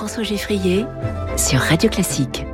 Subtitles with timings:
[0.00, 0.86] François Geffrier
[1.36, 2.46] sur Radio Classique.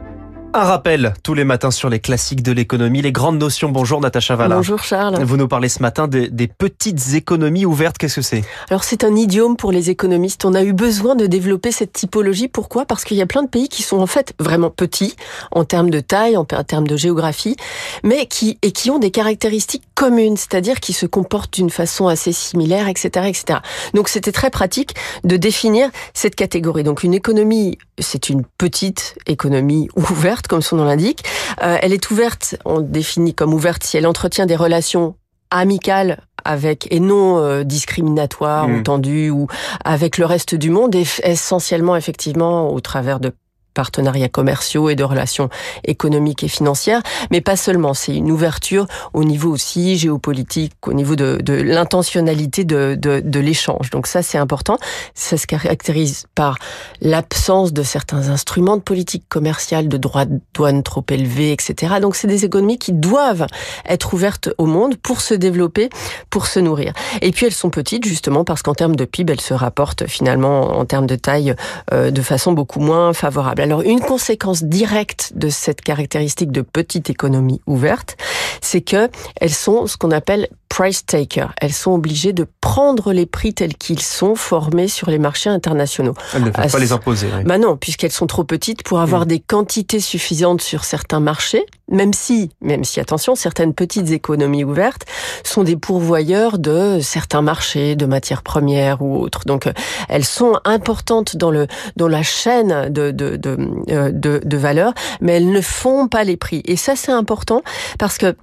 [0.56, 3.69] Un rappel tous les matins sur les classiques de l'économie, les grandes notions.
[3.69, 4.56] Bonjour Natacha Valla.
[4.56, 5.22] Bonjour Charles.
[5.22, 7.98] Vous nous parlez ce matin des, des petites économies ouvertes.
[7.98, 8.43] Qu'est-ce que c'est?
[8.71, 10.46] Alors c'est un idiome pour les économistes.
[10.46, 12.48] On a eu besoin de développer cette typologie.
[12.48, 12.87] Pourquoi?
[12.87, 15.14] Parce qu'il y a plein de pays qui sont en fait vraiment petits
[15.50, 17.57] en termes de taille, en termes de géographie,
[18.02, 22.32] mais qui et qui ont des caractéristiques communes, c'est-à-dire qui se comportent d'une façon assez
[22.32, 23.59] similaire, etc., etc.
[23.93, 26.82] Donc c'était très pratique de définir cette catégorie.
[26.82, 31.24] Donc une économie, c'est une petite économie ouverte comme son nom l'indique.
[31.62, 35.16] Euh, elle est ouverte, on définit comme ouverte si elle entretient des relations
[35.50, 38.82] amicales avec et non euh, discriminatoires ou mmh.
[38.82, 39.48] tendues ou
[39.84, 43.32] avec le reste du monde, et essentiellement effectivement au travers de
[43.77, 45.51] partenariats commerciaux et de relations
[45.85, 47.95] économiques et financières, mais pas seulement.
[47.95, 53.41] C'est une ouverture au niveau aussi géopolitique, au niveau de, de l'intentionnalité de, de, de
[53.41, 53.91] l'échange.
[53.91, 54.79] Donc ça, c'est important.
[55.15, 56.57] Ça se caractérise par
[57.01, 61.96] l'absence de certains instruments de politique commerciale, de droits de douane trop élevés, etc.
[62.01, 63.46] Donc c'est des économies qui doivent
[63.87, 65.91] être ouvertes au monde pour se développer,
[66.31, 66.95] pour se nourrir.
[67.21, 70.79] Et puis elles sont petites justement parce qu'en termes de PIB, elles se rapportent finalement
[70.79, 71.55] en termes de taille
[71.93, 73.63] euh, de façon beaucoup moins favorable.
[73.67, 78.17] Alors une conséquence directe de cette caractéristique de petite économie ouverte,
[78.61, 81.53] c'est que elles sont ce qu'on appelle price takers.
[81.61, 86.14] Elles sont obligées de prendre les prix tels qu'ils sont formés sur les marchés internationaux.
[86.33, 87.27] Elles ne peuvent pas les imposer.
[87.37, 87.42] Oui.
[87.42, 89.28] Bah non, puisqu'elles sont trop petites pour avoir mmh.
[89.28, 95.05] des quantités suffisantes sur certains marchés, même si, même si, attention, certaines petites économies ouvertes
[95.45, 99.45] sont des pourvoyeurs de certains marchés, de matières premières ou autres.
[99.47, 99.69] Donc,
[100.09, 103.56] elles sont importantes dans le dans la chaîne de de de,
[103.91, 106.62] euh, de, de valeur, mais elles ne font pas les prix.
[106.65, 107.62] Et ça, c'est important
[107.98, 108.37] parce que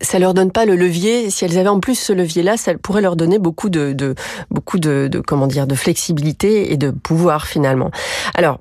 [0.00, 1.30] ça leur donne pas le levier.
[1.30, 4.14] Si elles avaient en plus ce levier-là, ça pourrait leur donner beaucoup de, de
[4.50, 7.90] beaucoup de, de, comment dire de flexibilité et de pouvoir finalement.
[8.34, 8.60] Alors,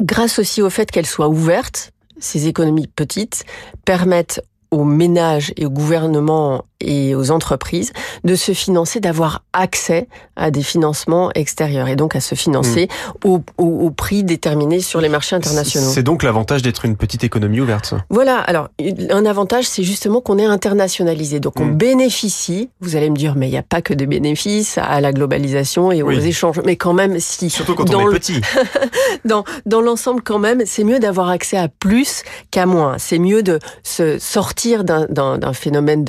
[0.00, 3.44] grâce aussi au fait qu'elles soient ouvertes, ces économies petites
[3.84, 7.92] permettent aux ménages et au gouvernement et aux entreprises
[8.24, 13.28] de se financer, d'avoir accès à des financements extérieurs et donc à se financer mmh.
[13.28, 15.90] au, au, au, prix déterminé sur les marchés internationaux.
[15.90, 17.94] C'est donc l'avantage d'être une petite économie ouverte.
[18.10, 18.38] Voilà.
[18.40, 18.68] Alors,
[19.10, 21.40] un avantage, c'est justement qu'on est internationalisé.
[21.40, 21.76] Donc, on mmh.
[21.76, 22.70] bénéficie.
[22.80, 25.92] Vous allez me dire, mais il n'y a pas que des bénéfices à la globalisation
[25.92, 26.26] et aux oui.
[26.26, 26.60] échanges.
[26.64, 27.48] Mais quand même, si.
[27.50, 28.40] Surtout quand on est petit.
[29.24, 32.96] dans dans l'ensemble, quand même, c'est mieux d'avoir accès à plus qu'à moins.
[32.98, 36.04] C'est mieux de se sortir d'un phénomène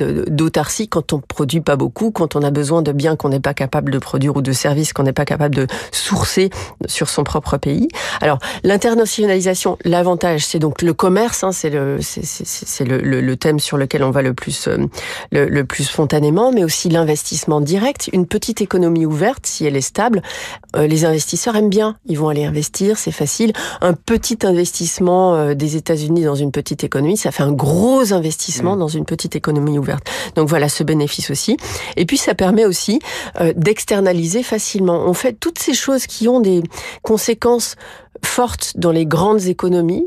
[0.90, 3.92] quand on produit pas beaucoup, quand on a besoin de biens qu'on n'est pas capable
[3.92, 6.50] de produire ou de services qu'on n'est pas capable de sourcer
[6.86, 7.88] sur son propre pays.
[8.20, 13.60] Alors l'internationalisation, l'avantage, c'est donc le commerce, hein, c'est le c'est le, le, le, thème
[13.60, 14.78] sur lequel on va le plus euh,
[15.30, 18.10] le, le plus spontanément, mais aussi l'investissement direct.
[18.12, 20.22] Une petite économie ouverte, si elle est stable,
[20.76, 23.52] euh, les investisseurs aiment bien, ils vont aller investir, c'est facile.
[23.80, 28.74] Un petit investissement euh, des États-Unis dans une petite économie, ça fait un gros investissement
[28.74, 28.78] mmh.
[28.78, 30.04] dans une petite économie ouverte.
[30.34, 31.56] Donc voilà ce bénéfice aussi.
[31.96, 33.00] Et puis ça permet aussi
[33.40, 35.04] euh, d'externaliser facilement.
[35.06, 36.62] On fait toutes ces choses qui ont des
[37.02, 37.76] conséquences
[38.38, 40.06] fortes dans les grandes économies.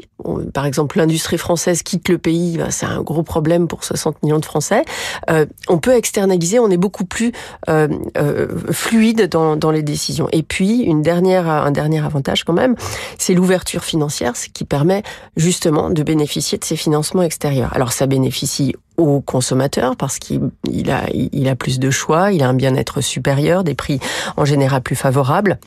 [0.53, 4.39] Par exemple, l'industrie française quitte le pays, ben, c'est un gros problème pour 60 millions
[4.39, 4.85] de Français.
[5.29, 7.33] Euh, on peut externaliser, on est beaucoup plus
[7.67, 10.29] euh, euh, fluide dans, dans, les décisions.
[10.31, 12.77] Et puis, une dernière, un dernier avantage quand même,
[13.17, 15.03] c'est l'ouverture financière, ce qui permet
[15.35, 17.73] justement de bénéficier de ces financements extérieurs.
[17.75, 20.41] Alors, ça bénéficie au consommateur parce qu'il
[20.89, 23.99] a, il a plus de choix, il a un bien-être supérieur, des prix
[24.37, 25.59] en général plus favorables.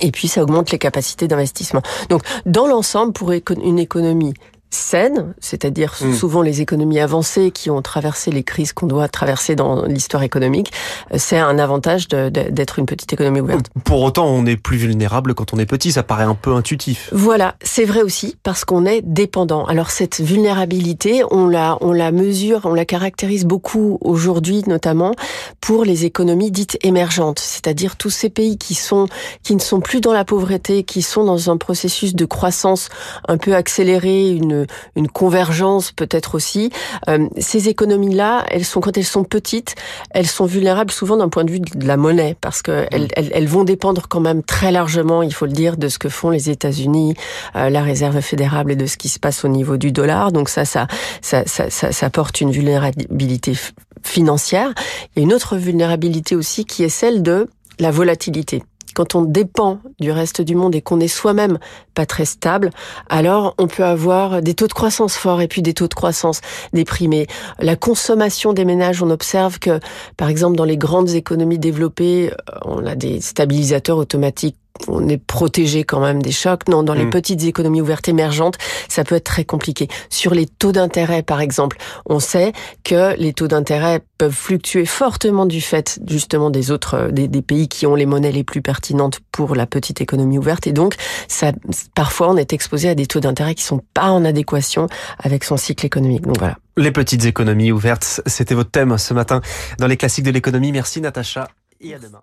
[0.00, 1.82] Et puis, ça augmente les capacités d'investissement.
[2.08, 4.34] Donc, dans l'ensemble, pour une économie
[4.74, 6.14] saine, c'est-à-dire mmh.
[6.14, 10.72] souvent les économies avancées qui ont traversé les crises qu'on doit traverser dans l'histoire économique,
[11.12, 13.66] euh, c'est un avantage d'être une petite économie ouverte.
[13.84, 17.08] Pour autant, on est plus vulnérable quand on est petit, ça paraît un peu intuitif.
[17.12, 19.64] Voilà, c'est vrai aussi parce qu'on est dépendant.
[19.66, 25.12] Alors cette vulnérabilité, on la on la mesure, on la caractérise beaucoup aujourd'hui notamment
[25.60, 29.06] pour les économies dites émergentes, c'est-à-dire tous ces pays qui sont
[29.42, 32.88] qui ne sont plus dans la pauvreté, qui sont dans un processus de croissance
[33.28, 34.61] un peu accéléré, une
[34.96, 36.70] une convergence peut-être aussi.
[37.08, 39.74] Euh, ces économies-là, elles sont quand elles sont petites,
[40.10, 43.30] elles sont vulnérables souvent d'un point de vue de la monnaie parce que elles, elles,
[43.32, 46.30] elles, vont dépendre quand même très largement, il faut le dire, de ce que font
[46.30, 47.14] les États-Unis,
[47.56, 50.32] euh, la Réserve fédérale et de ce qui se passe au niveau du dollar.
[50.32, 50.86] Donc ça, ça,
[51.20, 53.54] ça, ça, ça, ça porte une vulnérabilité
[54.02, 54.72] financière.
[55.14, 57.48] Il y a une autre vulnérabilité aussi qui est celle de
[57.78, 58.62] la volatilité
[58.94, 61.58] quand on dépend du reste du monde et qu'on est soi-même
[61.94, 62.70] pas très stable,
[63.08, 66.40] alors on peut avoir des taux de croissance forts et puis des taux de croissance
[66.72, 67.26] déprimés.
[67.58, 69.80] La consommation des ménages, on observe que,
[70.16, 72.32] par exemple, dans les grandes économies développées,
[72.64, 74.56] on a des stabilisateurs automatiques
[74.88, 76.66] on est protégé quand même des chocs.
[76.68, 77.10] Non, dans les Mm.
[77.10, 78.56] petites économies ouvertes émergentes,
[78.88, 79.88] ça peut être très compliqué.
[80.10, 81.76] Sur les taux d'intérêt, par exemple,
[82.06, 82.52] on sait
[82.84, 87.42] que les taux d'intérêt peuvent fluctuer fortement du fait justement des autres euh, des, des
[87.42, 90.94] pays qui ont les monnaies les plus pertinentes pour la petite économie ouverte et donc
[91.28, 91.52] ça
[91.94, 94.86] parfois on est exposé à des taux d'intérêt qui sont pas en adéquation
[95.18, 96.22] avec son cycle économique.
[96.22, 96.56] Donc voilà.
[96.76, 99.40] Les petites économies ouvertes, c'était votre thème ce matin
[99.78, 100.72] dans les classiques de l'économie.
[100.72, 101.48] Merci Natacha
[101.80, 102.20] et à demain.